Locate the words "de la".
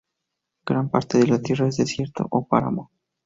1.19-1.39